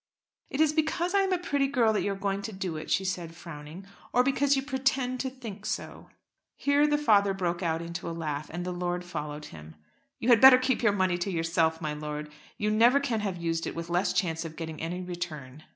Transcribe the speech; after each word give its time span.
"It 0.49 0.59
is 0.59 0.73
because 0.73 1.13
I 1.13 1.19
am 1.19 1.31
a 1.31 1.37
pretty 1.37 1.67
girl 1.67 1.93
that 1.93 2.01
you 2.01 2.11
are 2.11 2.15
going 2.15 2.41
to 2.41 2.51
do 2.51 2.75
it," 2.75 2.89
she 2.89 3.05
said, 3.05 3.35
frowning, 3.35 3.85
"or 4.11 4.23
because 4.23 4.55
you 4.55 4.63
pretend 4.63 5.19
to 5.19 5.29
think 5.29 5.63
so." 5.63 6.09
Here 6.55 6.87
the 6.87 6.97
father 6.97 7.35
broke 7.35 7.61
out 7.61 7.83
into 7.83 8.09
a 8.09 8.09
laugh, 8.09 8.49
and 8.49 8.65
the 8.65 8.71
lord 8.73 9.05
followed 9.05 9.45
him. 9.45 9.75
"You 10.17 10.29
had 10.29 10.41
better 10.41 10.57
keep 10.57 10.81
your 10.81 10.91
money 10.91 11.19
to 11.19 11.29
yourself, 11.29 11.81
my 11.81 11.93
lord. 11.93 12.31
You 12.57 12.71
never 12.71 12.99
can 12.99 13.19
have 13.19 13.37
used 13.37 13.67
it 13.67 13.75
with 13.75 13.91
less 13.91 14.11
chance 14.11 14.43
of 14.43 14.55
getting 14.55 14.81
any 14.81 15.03
return." 15.03 15.65